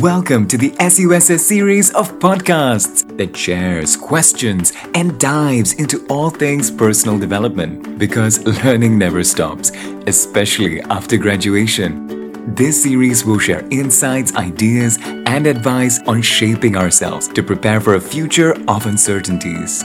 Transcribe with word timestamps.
Welcome 0.00 0.46
to 0.48 0.56
the 0.56 0.74
SUSS 0.80 1.46
series 1.46 1.92
of 1.92 2.10
podcasts 2.20 3.04
that 3.18 3.36
shares, 3.36 3.98
questions, 3.98 4.72
and 4.94 5.20
dives 5.20 5.74
into 5.74 6.06
all 6.06 6.30
things 6.30 6.70
personal 6.70 7.18
development 7.18 7.98
because 7.98 8.42
learning 8.64 8.96
never 8.96 9.22
stops, 9.22 9.72
especially 10.06 10.80
after 10.84 11.18
graduation. 11.18 12.32
This 12.54 12.82
series 12.82 13.26
will 13.26 13.38
share 13.38 13.68
insights, 13.70 14.34
ideas, 14.36 14.98
and 15.04 15.46
advice 15.46 16.00
on 16.06 16.22
shaping 16.22 16.78
ourselves 16.78 17.28
to 17.28 17.42
prepare 17.42 17.78
for 17.78 17.96
a 17.96 18.00
future 18.00 18.54
of 18.68 18.86
uncertainties. 18.86 19.84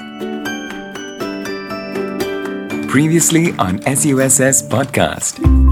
Previously 2.87 3.51
on 3.57 3.81
SUSS 3.81 4.61
Podcast. 4.61 5.64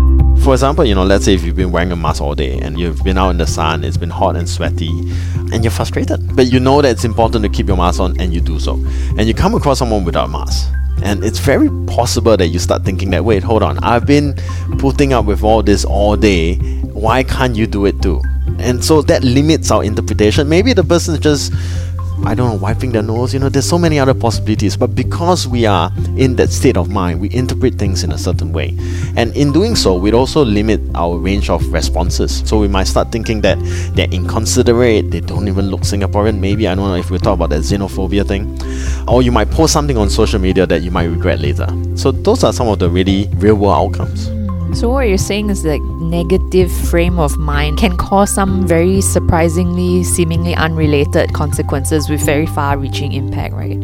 For 0.44 0.52
example, 0.52 0.84
you 0.84 0.94
know, 0.94 1.06
let's 1.06 1.24
say 1.24 1.34
if 1.34 1.46
you've 1.46 1.56
been 1.56 1.72
wearing 1.72 1.94
a 1.94 1.96
mask 1.96 2.22
all 2.22 2.36
day 2.36 2.60
and 2.60 2.78
you've 2.78 3.02
been 3.02 3.18
out 3.18 3.30
in 3.30 3.38
the 3.38 3.48
sun, 3.48 3.86
it's 3.86 3.96
been 3.96 4.10
hot 4.10 4.36
and 4.36 4.48
sweaty, 4.48 4.90
and 5.54 5.64
you're 5.64 5.72
frustrated. 5.72 6.36
But 6.36 6.52
you 6.52 6.60
know 6.60 6.82
that 6.82 6.92
it's 6.92 7.06
important 7.06 7.46
to 7.46 7.50
keep 7.50 7.70
your 7.70 7.78
mask 7.78 8.02
on 8.02 8.20
and 8.20 8.34
you 8.34 8.42
do 8.42 8.60
so. 8.60 8.74
And 9.18 9.22
you 9.22 9.34
come 9.34 9.56
across 9.56 9.80
someone 9.80 10.04
without 10.04 10.26
a 10.26 10.28
mask. 10.28 10.70
And 11.02 11.24
it's 11.24 11.40
very 11.40 11.70
possible 11.88 12.36
that 12.36 12.48
you 12.48 12.60
start 12.60 12.84
thinking 12.84 13.10
that, 13.12 13.24
wait, 13.24 13.42
hold 13.42 13.64
on, 13.64 13.82
I've 13.86 14.06
been 14.06 14.34
putting 14.80 15.14
up 15.14 15.24
with 15.24 15.44
all 15.44 15.64
this 15.64 15.86
all 15.86 16.18
day. 16.18 16.56
Why 16.92 17.24
can't 17.24 17.56
you 17.56 17.66
do 17.66 17.86
it 17.86 18.02
too? 18.02 18.22
And 18.60 18.84
so 18.84 19.02
that 19.04 19.24
limits 19.24 19.72
our 19.72 19.82
interpretation. 19.82 20.50
Maybe 20.50 20.74
the 20.74 20.84
person 20.84 21.22
just 21.22 21.54
I 22.26 22.36
don't 22.36 22.50
know, 22.50 22.56
wiping 22.56 22.92
their 22.92 23.04
nose. 23.04 23.34
You 23.34 23.40
know, 23.40 23.50
there's 23.50 23.68
so 23.68 23.78
many 23.78 24.00
other 24.00 24.14
possibilities. 24.14 24.78
But 24.78 24.96
because 24.96 25.48
we 25.48 25.66
are 25.66 25.92
in 26.18 26.36
that 26.38 26.52
state 26.52 26.78
of 26.78 26.90
mind, 26.90 27.20
we 27.20 27.30
interpret 27.34 27.76
things 27.76 28.04
in 28.04 28.12
a 28.12 28.18
certain 28.18 28.54
way. 28.54 28.78
And 29.18 29.36
in 29.36 29.52
doing 29.52 29.76
so, 29.76 29.96
we'd 29.96 30.14
also 30.14 30.44
limit 30.46 30.80
our 30.96 31.18
range 31.18 31.50
of 31.50 31.66
responses. 31.74 32.44
So 32.46 32.60
we 32.60 32.68
might 32.68 32.88
start 32.88 33.12
thinking 33.12 33.42
that 33.42 33.58
they're 33.94 34.10
inconsiderate, 34.10 35.12
they 35.12 35.20
don't 35.20 35.48
even 35.48 35.70
look 35.70 35.82
Singaporean. 35.82 36.40
Maybe, 36.40 36.68
I 36.68 36.76
don't 36.76 36.88
know 36.88 36.96
if 36.96 37.12
we 37.12 37.18
talk 37.18 37.34
about 37.36 37.50
that 37.50 37.62
xenophobia 37.62 38.28
thing. 38.28 38.58
Or 39.08 39.22
you 39.22 39.32
might 39.32 39.52
post 39.52 39.74
something 39.74 39.98
on 39.98 40.10
social 40.10 40.40
media 40.40 40.66
that 40.66 40.82
you 40.82 40.92
might 40.92 41.06
regret 41.06 41.40
later. 41.40 41.68
So 41.96 42.12
those 42.12 42.44
are 42.44 42.54
some 42.54 42.68
of 42.68 42.80
the 42.80 42.90
really 42.90 43.30
real 43.34 43.56
world 43.56 43.96
outcomes. 43.96 44.33
So 44.74 44.90
what 44.90 45.08
you're 45.08 45.20
saying 45.20 45.52
is 45.52 45.62
that 45.64 45.80
negative 45.82 46.72
frame 46.72 47.20
of 47.20 47.38
mind 47.38 47.78
can 47.78 47.96
cause 47.96 48.34
some 48.34 48.68
very 48.68 49.02
surprisingly, 49.02 50.04
seemingly 50.04 50.56
unrelated 50.56 51.32
consequences 51.32 52.10
with 52.10 52.26
very 52.26 52.48
far-reaching 52.48 53.14
impact, 53.14 53.54
right? 53.54 53.78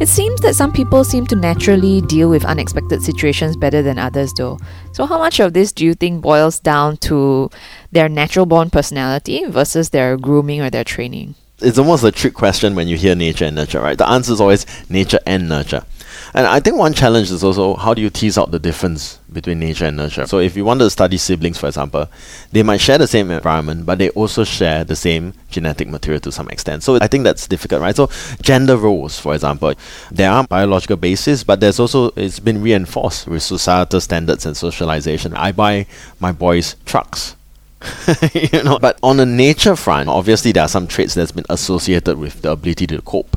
It 0.00 0.08
seems 0.08 0.40
that 0.40 0.56
some 0.56 0.72
people 0.72 1.04
seem 1.04 1.26
to 1.26 1.36
naturally 1.36 2.00
deal 2.00 2.30
with 2.30 2.46
unexpected 2.46 3.02
situations 3.02 3.56
better 3.56 3.82
than 3.82 3.98
others, 3.98 4.32
though. 4.32 4.58
So, 4.92 5.04
how 5.04 5.18
much 5.18 5.38
of 5.38 5.52
this 5.52 5.70
do 5.70 5.84
you 5.84 5.94
think 5.94 6.22
boils 6.22 6.58
down 6.58 6.96
to 7.08 7.50
their 7.92 8.08
natural 8.08 8.46
born 8.46 8.70
personality 8.70 9.44
versus 9.46 9.90
their 9.90 10.16
grooming 10.16 10.62
or 10.62 10.70
their 10.70 10.82
training? 10.82 11.34
It's 11.60 11.78
almost 11.78 12.04
a 12.04 12.10
trick 12.10 12.34
question 12.34 12.74
when 12.74 12.88
you 12.88 12.96
hear 12.96 13.14
nature 13.14 13.44
and 13.44 13.54
nurture, 13.54 13.80
right? 13.80 13.98
The 13.98 14.08
answer 14.08 14.32
is 14.32 14.40
always 14.40 14.66
nature 14.90 15.20
and 15.26 15.48
nurture. 15.48 15.84
And 16.34 16.46
I 16.46 16.60
think 16.60 16.76
one 16.76 16.94
challenge 16.94 17.30
is 17.30 17.44
also 17.44 17.74
how 17.74 17.94
do 17.94 18.02
you 18.02 18.10
tease 18.10 18.38
out 18.38 18.50
the 18.50 18.58
difference 18.58 19.18
between 19.32 19.60
nature 19.60 19.86
and 19.86 19.96
nurture? 19.96 20.26
So 20.26 20.38
if 20.38 20.56
you 20.56 20.64
want 20.64 20.80
to 20.80 20.90
study 20.90 21.18
siblings, 21.18 21.58
for 21.58 21.66
example, 21.66 22.08
they 22.50 22.62
might 22.62 22.80
share 22.80 22.98
the 22.98 23.06
same 23.06 23.30
environment, 23.30 23.86
but 23.86 23.98
they 23.98 24.10
also 24.10 24.44
share 24.44 24.84
the 24.84 24.96
same 24.96 25.34
genetic 25.50 25.88
material 25.88 26.20
to 26.20 26.32
some 26.32 26.48
extent. 26.48 26.82
So 26.82 26.98
I 27.00 27.06
think 27.06 27.24
that's 27.24 27.46
difficult, 27.46 27.82
right? 27.82 27.94
So 27.94 28.10
gender 28.40 28.76
roles, 28.76 29.18
for 29.18 29.34
example, 29.34 29.74
there 30.10 30.30
are 30.30 30.44
biological 30.44 30.96
basis, 30.96 31.44
but 31.44 31.60
there's 31.60 31.78
also 31.78 32.10
it's 32.16 32.40
been 32.40 32.62
reinforced 32.62 33.26
with 33.26 33.42
societal 33.42 34.00
standards 34.00 34.46
and 34.46 34.56
socialization. 34.56 35.34
I 35.34 35.52
buy 35.52 35.86
my 36.20 36.32
boys 36.32 36.76
trucks. 36.84 37.36
you 38.32 38.62
know, 38.62 38.78
but 38.78 38.98
on 39.02 39.16
the 39.16 39.26
nature 39.26 39.76
front, 39.76 40.08
obviously 40.08 40.52
there 40.52 40.62
are 40.62 40.68
some 40.68 40.86
traits 40.86 41.14
that's 41.14 41.32
been 41.32 41.44
associated 41.50 42.18
with 42.18 42.42
the 42.42 42.50
ability 42.50 42.86
to 42.86 43.02
cope. 43.02 43.36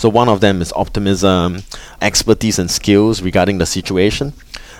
So 0.00 0.08
one 0.08 0.30
of 0.30 0.40
them 0.40 0.62
is 0.62 0.72
optimism, 0.76 1.62
expertise 2.00 2.58
and 2.58 2.70
skills 2.70 3.20
regarding 3.20 3.58
the 3.58 3.66
situation. 3.66 4.32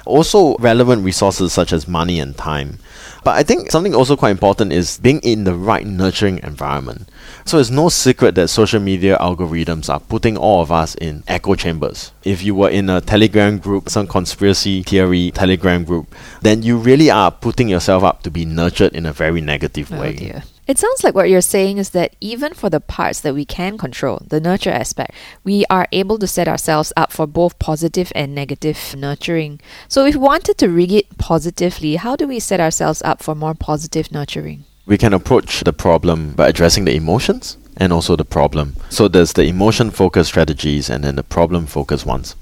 Also 0.07 0.57
relevant 0.57 1.05
resources 1.05 1.53
such 1.53 1.75
as 1.75 1.87
money 1.87 2.19
and 2.19 2.35
time. 2.35 2.79
But 3.23 3.37
I 3.37 3.43
think 3.43 3.71
something 3.71 3.95
also 3.95 4.17
quite 4.17 4.31
important 4.31 4.73
is 4.73 4.99
being 4.99 5.21
in 5.21 5.45
the 5.45 5.55
right 5.55 5.87
nurturing 5.87 6.41
environment. 6.43 7.09
So 7.45 7.59
it's 7.59 7.71
no 7.71 7.89
secret 7.89 8.35
that 8.37 8.49
social 8.49 8.81
media 8.81 9.17
algorithms 9.19 9.89
are 9.93 10.01
putting 10.01 10.37
all 10.37 10.63
of 10.63 10.73
us 10.73 10.95
in 10.95 11.23
echo 11.29 11.55
chambers. 11.55 12.13
If 12.25 12.43
you 12.43 12.55
were 12.55 12.71
in 12.71 12.89
a 12.89 13.01
Telegram 13.01 13.59
group, 13.59 13.89
some 13.89 14.07
conspiracy 14.07 14.83
theory 14.83 15.31
Telegram 15.33 15.85
group, 15.85 16.15
then 16.41 16.63
you 16.63 16.77
really 16.79 17.11
are 17.11 17.31
putting 17.31 17.69
yourself 17.69 18.03
up 18.03 18.23
to 18.23 18.31
be 18.31 18.45
nurtured 18.45 18.95
in 18.95 19.07
a 19.07 19.13
very 19.13 19.41
negative 19.41 19.93
Oh 19.93 20.01
way. 20.01 20.15
dear. 20.15 20.43
It 20.71 20.79
sounds 20.79 21.03
like 21.03 21.17
what 21.17 21.29
you're 21.29 21.41
saying 21.41 21.79
is 21.79 21.91
that 21.91 22.15
even 22.21 22.55
for 22.55 22.71
the 22.71 22.79
parts 22.79 23.21
that 23.23 23.35
we 23.35 23.45
can 23.45 23.77
control, 23.77 24.23
the 24.25 24.41
nurture 24.41 24.71
aspect, 24.71 25.17
we 25.43 25.65
are 25.69 25.89
able 25.91 26.17
to 26.19 26.29
set 26.29 26.47
ourselves 26.47 26.93
up 26.97 27.11
for 27.11 27.27
both 27.27 27.59
positive 27.59 28.13
and 28.15 28.37
negative 28.37 28.95
nurturing. 28.97 29.61
So 29.89 30.07
if 30.07 30.15
we 30.15 30.21
wanted 30.21 30.59
to 30.59 30.69
rig 30.69 30.93
it 30.93 31.19
positively, 31.19 31.97
how 31.97 32.15
do 32.15 32.29
we 32.29 32.39
set 32.39 32.61
ourselves 32.61 33.03
up 33.03 33.10
for 33.19 33.35
more 33.35 33.55
positive 33.55 34.13
nurturing? 34.13 34.65
we 34.91 34.99
can 34.99 35.13
approach 35.15 35.61
the 35.61 35.73
problem 35.73 36.33
by 36.33 36.49
addressing 36.49 36.85
the 36.85 36.97
emotions 36.97 37.57
and 37.77 37.93
also 37.93 38.17
the 38.17 38.25
problem. 38.25 38.75
So 38.89 39.07
there's 39.07 39.35
the 39.35 39.45
emotion 39.45 39.93
focused 39.93 40.31
strategies 40.31 40.91
and 40.91 41.05
then 41.05 41.15
the 41.15 41.23
problem 41.23 41.67
focused 41.67 42.05
ones. 42.05 42.35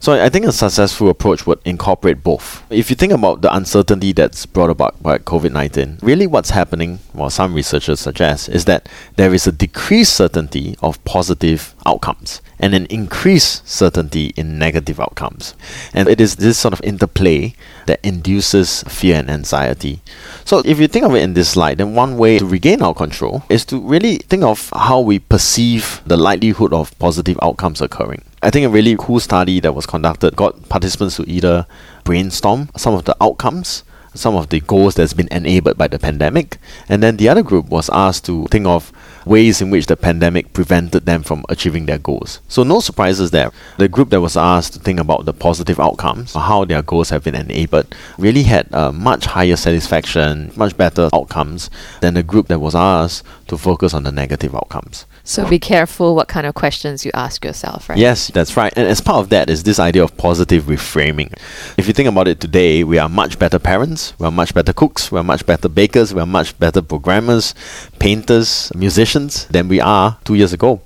So 0.00 0.12
I 0.12 0.28
think 0.28 0.46
a 0.46 0.52
successful 0.52 1.08
approach 1.08 1.46
would 1.46 1.60
incorporate 1.64 2.22
both. 2.22 2.62
If 2.70 2.90
you 2.90 2.96
think 2.96 3.12
about 3.12 3.42
the 3.42 3.54
uncertainty 3.54 4.12
that's 4.12 4.46
brought 4.46 4.70
about 4.70 5.02
by 5.02 5.18
COVID 5.18 5.52
19, 5.52 5.98
really 6.02 6.26
what's 6.26 6.50
happening, 6.50 7.00
well, 7.14 7.30
some 7.30 7.54
researchers 7.54 8.00
suggest, 8.00 8.48
is 8.48 8.64
that 8.66 8.88
there 9.16 9.34
is 9.34 9.46
a 9.46 9.52
decreased 9.52 10.14
certainty 10.14 10.76
of 10.82 11.02
positive 11.04 11.74
outcomes 11.86 12.40
and 12.58 12.74
an 12.74 12.86
increased 12.86 13.66
certainty 13.68 14.32
in 14.36 14.58
negative 14.58 15.00
outcomes. 15.00 15.54
And 15.94 16.08
it 16.08 16.20
is 16.20 16.36
this 16.36 16.58
sort 16.58 16.74
of 16.74 16.82
interplay 16.82 17.54
that 17.86 18.00
induces 18.02 18.82
fear 18.84 19.16
and 19.16 19.30
anxiety. 19.30 20.00
So 20.44 20.62
if 20.64 20.78
you 20.78 20.88
think 20.88 21.04
of 21.04 21.14
it 21.14 21.22
in 21.22 21.34
this 21.34 21.56
light, 21.56 21.78
then 21.78 21.94
one 21.94 22.16
way 22.16 22.38
to 22.38 22.46
regain 22.46 22.82
our 22.82 22.94
control 22.94 23.44
is 23.48 23.64
to 23.66 23.80
really 23.80 24.16
think 24.16 24.42
of 24.42 24.70
how 24.74 25.00
we 25.00 25.18
perceive 25.18 26.00
the 26.06 26.16
likelihood 26.16 26.72
of 26.72 26.98
positive 26.98 27.38
outcomes 27.42 27.80
occurring. 27.80 28.22
I 28.42 28.50
think 28.50 28.66
a 28.66 28.68
really 28.68 28.96
cool 28.98 29.20
study 29.20 29.60
that 29.60 29.74
was 29.74 29.86
conducted 29.86 30.36
got 30.36 30.68
participants 30.68 31.16
to 31.16 31.28
either 31.28 31.66
brainstorm 32.04 32.68
some 32.76 32.94
of 32.94 33.04
the 33.04 33.16
outcomes 33.20 33.82
some 34.18 34.34
of 34.34 34.48
the 34.48 34.60
goals 34.60 34.96
that's 34.96 35.12
been 35.12 35.28
enabled 35.30 35.78
by 35.78 35.88
the 35.88 35.98
pandemic. 35.98 36.58
And 36.88 37.02
then 37.02 37.16
the 37.16 37.28
other 37.28 37.42
group 37.42 37.68
was 37.68 37.88
asked 37.90 38.24
to 38.26 38.46
think 38.46 38.66
of 38.66 38.92
ways 39.24 39.60
in 39.60 39.70
which 39.70 39.86
the 39.86 39.96
pandemic 39.96 40.52
prevented 40.52 41.04
them 41.06 41.22
from 41.22 41.44
achieving 41.48 41.86
their 41.86 41.98
goals. 41.98 42.40
So 42.48 42.62
no 42.62 42.80
surprises 42.80 43.30
there. 43.30 43.52
The 43.76 43.88
group 43.88 44.10
that 44.10 44.20
was 44.20 44.36
asked 44.36 44.72
to 44.72 44.78
think 44.78 44.98
about 44.98 45.24
the 45.24 45.32
positive 45.32 45.78
outcomes, 45.78 46.34
how 46.34 46.64
their 46.64 46.82
goals 46.82 47.10
have 47.10 47.24
been 47.24 47.34
enabled, 47.34 47.94
really 48.16 48.44
had 48.44 48.68
a 48.72 48.90
much 48.90 49.26
higher 49.26 49.56
satisfaction, 49.56 50.52
much 50.56 50.76
better 50.76 51.10
outcomes 51.12 51.70
than 52.00 52.14
the 52.14 52.22
group 52.22 52.48
that 52.48 52.58
was 52.58 52.74
asked 52.74 53.24
to 53.48 53.58
focus 53.58 53.94
on 53.94 54.02
the 54.02 54.12
negative 54.12 54.54
outcomes. 54.54 55.06
So 55.24 55.46
be 55.46 55.58
careful 55.58 56.14
what 56.14 56.28
kind 56.28 56.46
of 56.46 56.54
questions 56.54 57.04
you 57.04 57.10
ask 57.12 57.44
yourself, 57.44 57.88
right? 57.90 57.98
Yes, 57.98 58.28
that's 58.28 58.56
right. 58.56 58.72
And 58.76 58.88
as 58.88 59.02
part 59.02 59.18
of 59.18 59.28
that 59.28 59.50
is 59.50 59.62
this 59.62 59.78
idea 59.78 60.02
of 60.02 60.16
positive 60.16 60.64
reframing. 60.64 61.34
If 61.76 61.86
you 61.86 61.92
think 61.92 62.08
about 62.08 62.28
it 62.28 62.40
today, 62.40 62.82
we 62.82 62.98
are 62.98 63.10
much 63.10 63.38
better 63.38 63.58
parents, 63.58 64.07
we 64.18 64.26
are 64.26 64.32
much 64.32 64.54
better 64.54 64.72
cooks, 64.72 65.10
we 65.10 65.18
are 65.18 65.24
much 65.24 65.44
better 65.46 65.68
bakers, 65.68 66.14
we 66.14 66.20
are 66.20 66.26
much 66.26 66.58
better 66.58 66.82
programmers, 66.82 67.54
painters, 67.98 68.72
musicians 68.74 69.46
than 69.46 69.68
we 69.68 69.80
are 69.80 70.18
two 70.24 70.34
years 70.34 70.52
ago. 70.52 70.80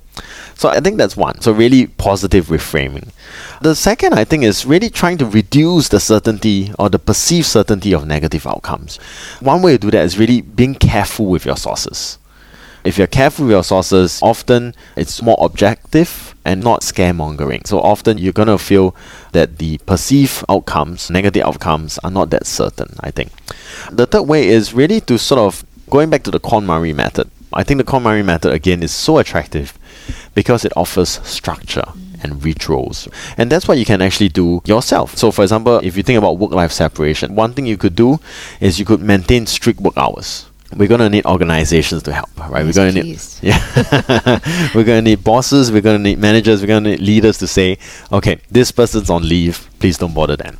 So 0.55 0.69
I 0.69 0.79
think 0.79 0.97
that's 0.97 1.17
one. 1.17 1.41
So 1.41 1.51
really 1.51 1.87
positive 1.87 2.47
reframing. 2.47 3.09
The 3.61 3.75
second 3.75 4.13
I 4.13 4.23
think 4.23 4.43
is 4.43 4.65
really 4.65 4.89
trying 4.89 5.17
to 5.17 5.25
reduce 5.25 5.89
the 5.89 5.99
certainty 5.99 6.71
or 6.77 6.89
the 6.89 6.99
perceived 6.99 7.47
certainty 7.47 7.93
of 7.93 8.05
negative 8.05 8.45
outcomes. 8.45 8.97
One 9.39 9.61
way 9.61 9.73
to 9.73 9.77
do 9.77 9.91
that 9.91 10.05
is 10.05 10.19
really 10.19 10.41
being 10.41 10.75
careful 10.75 11.25
with 11.25 11.45
your 11.45 11.57
sources. 11.57 12.17
If 12.83 12.97
you're 12.97 13.07
careful 13.07 13.45
with 13.45 13.53
your 13.53 13.63
sources, 13.63 14.19
often 14.21 14.75
it's 14.95 15.21
more 15.21 15.37
objective 15.39 16.32
and 16.45 16.63
not 16.63 16.81
scaremongering. 16.81 17.65
So 17.65 17.79
often 17.79 18.17
you're 18.17 18.33
going 18.33 18.47
to 18.47 18.57
feel 18.57 18.95
that 19.31 19.57
the 19.57 19.77
perceived 19.79 20.43
outcomes, 20.49 21.09
negative 21.09 21.43
outcomes, 21.43 21.99
are 22.03 22.11
not 22.11 22.29
that 22.31 22.45
certain, 22.45 22.95
I 22.99 23.11
think. 23.11 23.31
The 23.91 24.05
third 24.05 24.23
way 24.23 24.47
is 24.47 24.73
really 24.73 25.01
to 25.01 25.17
sort 25.17 25.39
of 25.39 25.65
going 25.89 26.09
back 26.09 26.23
to 26.23 26.31
the 26.31 26.39
KonMari 26.39 26.95
method. 26.95 27.29
I 27.53 27.63
think 27.63 27.77
the 27.77 27.83
KonMari 27.83 28.25
method 28.25 28.51
again 28.51 28.81
is 28.83 28.91
so 28.91 29.17
attractive 29.19 29.77
because 30.33 30.65
it 30.65 30.73
offers 30.75 31.19
structure 31.23 31.85
and 32.23 32.43
rituals. 32.43 33.07
And 33.37 33.51
that's 33.51 33.67
what 33.67 33.77
you 33.77 33.85
can 33.85 34.01
actually 34.01 34.29
do 34.29 34.61
yourself. 34.65 35.17
So 35.17 35.29
for 35.31 35.43
example, 35.43 35.79
if 35.83 35.95
you 35.97 36.03
think 36.03 36.17
about 36.17 36.39
work-life 36.39 36.71
separation, 36.71 37.35
one 37.35 37.53
thing 37.53 37.65
you 37.65 37.77
could 37.77 37.95
do 37.95 38.19
is 38.59 38.79
you 38.79 38.85
could 38.85 39.01
maintain 39.01 39.45
strict 39.45 39.81
work 39.81 39.97
hours 39.97 40.47
we're 40.77 40.87
going 40.87 40.99
to 40.99 41.09
need 41.09 41.25
organizations 41.25 42.03
to 42.03 42.13
help, 42.13 42.29
right? 42.49 42.65
Yes, 42.65 42.75
we're 42.75 42.83
going 42.83 42.93
to 42.93 43.01
need, 43.03 43.19
yeah, 43.41 44.69
we're 44.75 44.83
going 44.83 45.03
to 45.03 45.09
need 45.09 45.23
bosses, 45.23 45.71
we're 45.71 45.81
going 45.81 45.97
to 45.97 46.03
need 46.03 46.19
managers, 46.19 46.61
we're 46.61 46.67
going 46.67 46.83
to 46.83 46.91
need 46.91 46.99
leaders 46.99 47.37
to 47.39 47.47
say, 47.47 47.77
okay, 48.11 48.39
this 48.51 48.71
person's 48.71 49.09
on 49.09 49.27
leave, 49.27 49.69
please 49.79 49.97
don't 49.97 50.13
bother 50.13 50.35
them. 50.35 50.57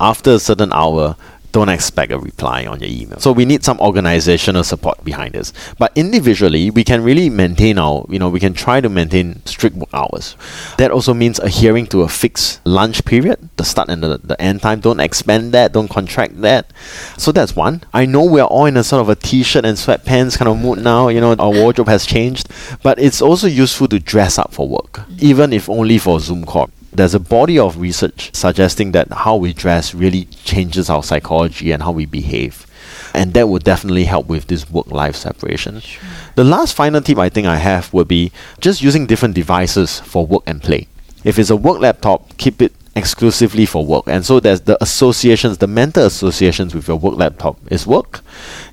After 0.00 0.32
a 0.32 0.38
certain 0.38 0.72
hour, 0.72 1.16
don't 1.56 1.70
expect 1.70 2.12
a 2.12 2.18
reply 2.18 2.66
on 2.66 2.80
your 2.80 2.90
email. 2.90 3.18
So 3.18 3.32
we 3.32 3.46
need 3.46 3.64
some 3.64 3.80
organizational 3.80 4.62
support 4.62 5.02
behind 5.02 5.32
this. 5.32 5.54
But 5.78 5.90
individually, 5.94 6.68
we 6.68 6.84
can 6.84 7.02
really 7.02 7.30
maintain 7.30 7.78
our, 7.78 8.04
you 8.10 8.18
know, 8.18 8.28
we 8.28 8.40
can 8.40 8.52
try 8.52 8.82
to 8.82 8.90
maintain 8.90 9.40
strict 9.46 9.74
work 9.74 9.88
hours. 9.94 10.36
That 10.76 10.90
also 10.90 11.14
means 11.14 11.38
adhering 11.38 11.86
to 11.86 12.02
a 12.02 12.08
fixed 12.08 12.60
lunch 12.66 13.06
period, 13.06 13.48
the 13.56 13.64
start 13.64 13.88
and 13.88 14.02
the, 14.02 14.18
the 14.18 14.38
end 14.38 14.60
time. 14.60 14.80
Don't 14.80 15.00
expand 15.00 15.52
that, 15.52 15.72
don't 15.72 15.88
contract 15.88 16.42
that. 16.42 16.74
So 17.16 17.32
that's 17.32 17.56
one. 17.56 17.84
I 17.94 18.04
know 18.04 18.26
we're 18.26 18.42
all 18.42 18.66
in 18.66 18.76
a 18.76 18.84
sort 18.84 19.00
of 19.00 19.08
a 19.08 19.16
t-shirt 19.16 19.64
and 19.64 19.78
sweatpants 19.78 20.36
kind 20.36 20.50
of 20.50 20.58
mood 20.58 20.80
now, 20.80 21.08
you 21.08 21.22
know, 21.22 21.34
our 21.38 21.52
wardrobe 21.52 21.88
has 21.88 22.04
changed, 22.04 22.50
but 22.82 22.98
it's 22.98 23.22
also 23.22 23.46
useful 23.46 23.88
to 23.88 23.98
dress 23.98 24.38
up 24.38 24.52
for 24.52 24.68
work, 24.68 25.00
even 25.20 25.54
if 25.54 25.70
only 25.70 25.96
for 25.96 26.20
Zoom 26.20 26.44
call 26.44 26.68
there's 26.96 27.14
a 27.14 27.20
body 27.20 27.58
of 27.58 27.78
research 27.78 28.30
suggesting 28.34 28.92
that 28.92 29.12
how 29.12 29.36
we 29.36 29.52
dress 29.52 29.94
really 29.94 30.24
changes 30.44 30.90
our 30.90 31.02
psychology 31.02 31.72
and 31.72 31.82
how 31.82 31.92
we 31.92 32.06
behave. 32.06 32.66
And 33.14 33.32
that 33.34 33.48
would 33.48 33.64
definitely 33.64 34.04
help 34.04 34.26
with 34.26 34.46
this 34.46 34.68
work 34.70 34.90
life 34.90 35.16
separation. 35.16 35.80
Sure. 35.80 36.02
The 36.34 36.44
last 36.44 36.74
final 36.74 37.00
tip 37.00 37.18
I 37.18 37.28
think 37.28 37.46
I 37.46 37.56
have 37.56 37.92
would 37.92 38.08
be 38.08 38.30
just 38.60 38.82
using 38.82 39.06
different 39.06 39.34
devices 39.34 40.00
for 40.00 40.26
work 40.26 40.42
and 40.46 40.62
play. 40.62 40.86
If 41.24 41.38
it's 41.38 41.50
a 41.50 41.56
work 41.56 41.80
laptop, 41.80 42.36
keep 42.36 42.60
it 42.60 42.72
exclusively 42.94 43.66
for 43.66 43.84
work. 43.84 44.04
And 44.06 44.24
so 44.24 44.40
there's 44.40 44.62
the 44.62 44.82
associations, 44.82 45.58
the 45.58 45.66
mental 45.66 46.06
associations 46.06 46.74
with 46.74 46.88
your 46.88 46.96
work 46.98 47.16
laptop 47.16 47.58
is 47.70 47.86
work. 47.86 48.20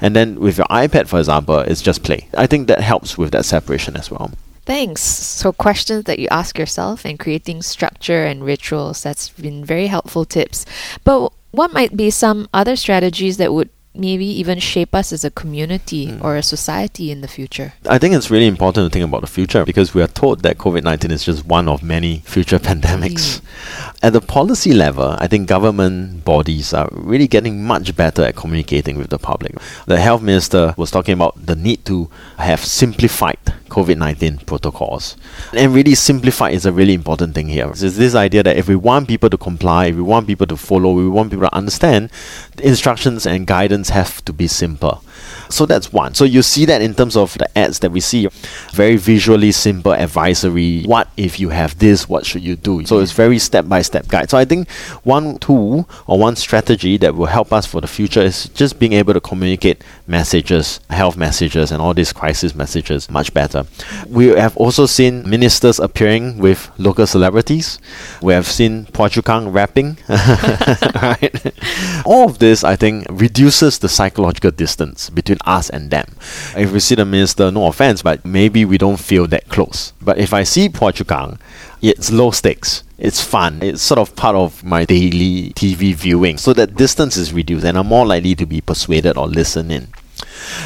And 0.02 0.16
then 0.16 0.40
with 0.40 0.58
your 0.58 0.68
iPad, 0.68 1.08
for 1.08 1.20
example, 1.20 1.60
it's 1.60 1.82
just 1.82 2.04
play. 2.04 2.28
I 2.38 2.48
think 2.48 2.68
that 2.68 2.82
helps 2.82 3.18
with 3.18 3.32
that 3.32 3.46
separation 3.46 3.96
as 3.98 4.10
well. 4.10 4.32
Thanks. 4.66 5.02
So, 5.02 5.52
questions 5.52 6.06
that 6.06 6.20
you 6.20 6.28
ask 6.32 6.58
yourself 6.58 7.06
and 7.06 7.20
creating 7.20 7.64
structure 7.64 8.24
and 8.24 8.44
rituals. 8.44 9.04
That's 9.04 9.30
been 9.30 9.66
very 9.66 9.88
helpful 9.88 10.26
tips. 10.26 10.66
But 11.04 11.34
what 11.52 11.74
might 11.74 11.96
be 11.96 12.10
some 12.10 12.48
other 12.54 12.76
strategies 12.76 13.38
that 13.38 13.54
would 13.54 13.70
maybe 13.96 14.26
even 14.26 14.58
shape 14.58 14.96
us 14.96 15.14
as 15.14 15.24
a 15.24 15.30
community 15.30 16.08
mm. 16.08 16.24
or 16.24 16.36
a 16.36 16.44
society 16.44 17.12
in 17.12 17.22
the 17.22 17.28
future? 17.28 17.74
I 17.88 17.98
think 18.00 18.16
it's 18.16 18.32
really 18.32 18.48
important 18.48 18.92
to 18.92 18.94
think 18.94 19.08
about 19.08 19.22
the 19.22 19.28
future 19.28 19.66
because 19.66 19.94
we 19.94 20.02
are 20.02 20.08
told 20.08 20.42
that 20.42 20.58
COVID 20.58 20.84
19 20.84 21.12
is 21.12 21.24
just 21.24 21.46
one 21.46 21.68
of 21.68 21.84
many 21.84 22.20
future 22.26 22.60
pandemics. 22.70 23.42
Mm. 23.42 23.98
At 24.02 24.14
the 24.14 24.22
policy 24.22 24.74
level, 24.74 25.16
I 25.20 25.28
think 25.28 25.48
government 25.48 26.26
bodies 26.26 26.74
are 26.74 26.90
really 26.92 27.28
getting 27.28 27.64
much 27.64 27.96
better 27.96 28.24
at 28.24 28.36
communicating 28.36 28.98
with 28.98 29.10
the 29.10 29.20
public. 29.20 29.56
The 29.86 30.00
health 30.00 30.22
minister 30.22 30.74
was 30.78 30.92
talking 30.92 31.14
about 31.14 31.46
the 31.46 31.56
need 31.56 31.86
to 31.86 32.10
have 32.38 32.64
simplified 32.64 33.38
COVID 33.74 33.98
19 33.98 34.38
protocols. 34.46 35.18
And 35.52 35.74
really, 35.74 35.96
simplify 35.96 36.52
is 36.52 36.66
a 36.68 36.72
really 36.72 36.94
important 36.94 37.34
thing 37.34 37.48
here. 37.48 37.70
It's 37.72 37.82
this 37.82 38.14
idea 38.14 38.44
that 38.44 38.56
if 38.56 38.68
we 38.68 38.76
want 38.76 39.08
people 39.08 39.32
to 39.32 39.38
comply, 39.38 39.88
if 39.88 39.96
we 39.96 40.04
want 40.04 40.28
people 40.28 40.46
to 40.46 40.56
follow, 40.56 40.92
we 40.94 41.10
want 41.10 41.32
people 41.32 41.48
to 41.48 41.56
understand, 41.56 42.12
instructions 42.62 43.26
and 43.26 43.48
guidance 43.48 43.90
have 43.90 44.24
to 44.26 44.34
be 44.34 44.48
simple. 44.48 45.04
So 45.50 45.66
that's 45.66 45.92
one. 45.92 46.14
So 46.14 46.24
you 46.24 46.42
see 46.42 46.66
that 46.66 46.82
in 46.82 46.94
terms 46.94 47.18
of 47.18 47.34
the 47.38 47.58
ads 47.58 47.80
that 47.80 47.92
we 47.92 48.00
see, 48.00 48.28
very 48.72 48.96
visually 48.96 49.52
simple 49.52 49.94
advisory. 49.94 50.84
What 50.84 51.10
if 51.18 51.40
you 51.40 51.50
have 51.50 51.78
this? 51.80 52.08
What 52.08 52.26
should 52.26 52.44
you 52.44 52.56
do? 52.56 52.86
So 52.86 53.00
it's 53.00 53.12
very 53.12 53.40
step 53.40 53.68
by 53.68 53.82
step 53.82 54.08
guide. 54.08 54.30
So 54.30 54.38
I 54.38 54.46
think 54.46 54.70
one 55.04 55.38
tool 55.40 55.90
or 56.08 56.20
one 56.20 56.36
strategy 56.36 56.98
that 56.98 57.16
will 57.16 57.28
help 57.28 57.52
us 57.52 57.66
for 57.66 57.82
the 57.82 57.88
future 57.88 58.22
is 58.22 58.50
just 58.50 58.80
being 58.80 58.94
able 58.94 59.14
to 59.14 59.22
communicate 59.22 59.84
messages, 60.08 60.80
health 60.90 61.18
messages, 61.18 61.72
and 61.72 61.82
all 61.82 61.94
these 61.94 62.12
crisis 62.12 62.54
messages 62.56 63.10
much 63.10 63.34
better. 63.34 63.66
We 64.08 64.28
have 64.28 64.56
also 64.58 64.86
seen 64.86 65.28
ministers 65.30 65.80
appearing 65.80 66.40
with 66.40 66.72
local 66.78 67.08
celebrities. 67.08 67.80
We 68.22 68.34
have 68.34 68.48
seen 68.48 68.86
Phua 68.86 69.10
Chu 69.10 69.22
Kang 69.22 69.50
rapping. 69.50 69.98
right? 70.10 71.54
All 72.06 72.30
of 72.30 72.40
this, 72.40 72.64
I 72.64 72.76
think, 72.76 73.06
reduces 73.10 73.80
the 73.80 73.90
psychological 73.90 74.52
distance 74.52 75.10
between 75.10 75.38
us 75.46 75.70
and 75.70 75.90
them. 75.90 76.16
If 76.56 76.72
we 76.72 76.80
see 76.80 76.96
the 76.96 77.06
minister, 77.06 77.52
no 77.52 77.68
offense, 77.68 78.02
but 78.02 78.26
maybe 78.26 78.66
we 78.66 78.78
don't 78.78 79.00
feel 79.00 79.28
that 79.28 79.48
close. 79.50 79.94
But 80.02 80.18
if 80.18 80.34
I 80.34 80.44
see 80.44 80.70
Phua 80.70 80.94
Chu 80.94 81.06
Kang, 81.06 81.40
it's 81.84 82.12
low 82.12 82.32
stakes. 82.32 82.84
It's 82.98 83.22
fun. 83.22 83.62
It's 83.62 83.82
sort 83.82 84.00
of 84.00 84.16
part 84.16 84.36
of 84.38 84.64
my 84.64 84.86
daily 84.86 85.52
TV 85.52 85.94
viewing. 85.94 86.38
So 86.38 86.54
that 86.54 86.76
distance 86.76 87.18
is 87.18 87.34
reduced 87.34 87.66
and 87.66 87.78
I'm 87.78 87.88
more 87.88 88.06
likely 88.06 88.36
to 88.36 88.46
be 88.46 88.62
persuaded 88.62 89.18
or 89.18 89.28
listen 89.28 89.70
in. 89.70 89.90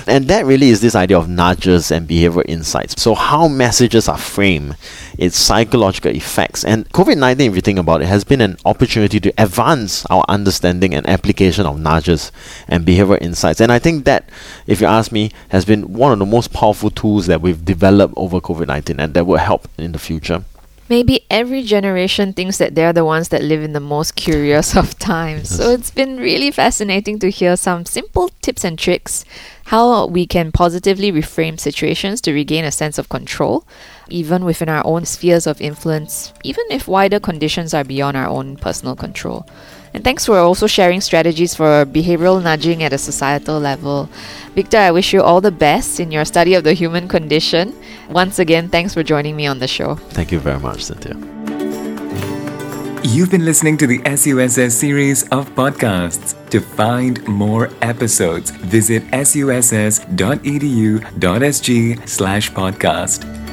And 0.05 0.27
that 0.27 0.45
really 0.45 0.69
is 0.69 0.81
this 0.81 0.95
idea 0.95 1.17
of 1.17 1.27
nudges 1.27 1.91
and 1.91 2.07
behavioral 2.07 2.43
insights. 2.47 3.01
So, 3.01 3.15
how 3.15 3.47
messages 3.47 4.07
are 4.07 4.17
framed, 4.17 4.75
its 5.17 5.37
psychological 5.37 6.15
effects. 6.15 6.65
And 6.65 6.89
COVID 6.89 7.17
19, 7.17 7.51
if 7.51 7.55
you 7.55 7.61
think 7.61 7.79
about 7.79 8.01
it, 8.01 8.05
has 8.07 8.23
been 8.23 8.41
an 8.41 8.57
opportunity 8.65 9.19
to 9.19 9.33
advance 9.37 10.05
our 10.07 10.25
understanding 10.27 10.93
and 10.93 11.07
application 11.07 11.65
of 11.65 11.79
nudges 11.79 12.31
and 12.67 12.85
behavioral 12.85 13.21
insights. 13.21 13.61
And 13.61 13.71
I 13.71 13.79
think 13.79 14.05
that, 14.05 14.29
if 14.65 14.81
you 14.81 14.87
ask 14.87 15.11
me, 15.11 15.31
has 15.49 15.63
been 15.63 15.93
one 15.93 16.11
of 16.11 16.19
the 16.19 16.25
most 16.25 16.53
powerful 16.53 16.89
tools 16.89 17.27
that 17.27 17.41
we've 17.41 17.63
developed 17.63 18.13
over 18.17 18.39
COVID 18.39 18.67
19 18.67 18.99
and 18.99 19.13
that 19.13 19.25
will 19.25 19.37
help 19.37 19.67
in 19.77 19.91
the 19.91 19.99
future. 19.99 20.43
Maybe 20.89 21.25
every 21.29 21.63
generation 21.63 22.31
thinks 22.33 22.57
that 22.59 22.75
they're 22.75 22.93
the 22.93 23.03
ones 23.03 23.29
that 23.29 23.43
live 23.43 23.61
in 23.61 23.73
the 23.73 23.79
most 23.79 24.15
curious 24.15 24.75
of 24.75 24.97
times. 24.97 25.49
So 25.49 25.71
it's 25.71 25.91
been 25.91 26.17
really 26.17 26.49
fascinating 26.51 27.19
to 27.19 27.29
hear 27.29 27.57
some 27.57 27.85
simple 27.85 28.29
tips 28.41 28.63
and 28.63 28.79
tricks 28.79 29.25
how 29.65 30.07
we 30.07 30.25
can 30.25 30.51
positively 30.53 31.11
reframe 31.11 31.59
situations 31.59 32.21
to 32.21 32.31
regain 32.31 32.63
a 32.63 32.71
sense 32.71 32.97
of 32.97 33.09
control, 33.09 33.65
even 34.09 34.45
within 34.45 34.69
our 34.69 34.85
own 34.85 35.05
spheres 35.05 35.47
of 35.47 35.61
influence, 35.61 36.33
even 36.43 36.63
if 36.69 36.87
wider 36.87 37.19
conditions 37.19 37.73
are 37.73 37.83
beyond 37.83 38.17
our 38.17 38.27
own 38.27 38.57
personal 38.57 38.95
control. 38.95 39.45
And 39.93 40.03
thanks 40.03 40.25
for 40.25 40.37
also 40.37 40.67
sharing 40.67 41.01
strategies 41.01 41.55
for 41.55 41.85
behavioral 41.85 42.41
nudging 42.43 42.83
at 42.83 42.93
a 42.93 42.97
societal 42.97 43.59
level. 43.59 44.09
Victor, 44.53 44.77
I 44.77 44.91
wish 44.91 45.13
you 45.13 45.23
all 45.23 45.41
the 45.41 45.51
best 45.51 45.99
in 45.99 46.11
your 46.11 46.25
study 46.25 46.53
of 46.53 46.63
the 46.63 46.73
human 46.73 47.07
condition. 47.07 47.75
Once 48.09 48.37
again, 48.39 48.69
thanks 48.69 48.93
for 48.93 49.03
joining 49.03 49.35
me 49.35 49.47
on 49.47 49.59
the 49.59 49.67
show. 49.67 49.95
Thank 49.95 50.31
you 50.31 50.39
very 50.39 50.59
much, 50.59 50.83
Cynthia. 50.83 51.15
You've 53.03 53.31
been 53.31 53.45
listening 53.45 53.77
to 53.77 53.87
the 53.87 54.01
SUSS 54.03 54.77
series 54.77 55.23
of 55.29 55.49
podcasts. 55.55 56.35
To 56.49 56.59
find 56.59 57.25
more 57.27 57.69
episodes, 57.81 58.51
visit 58.51 59.03
suss.edu.sg 59.13 60.07
slash 62.07 62.51
podcast. 62.51 63.46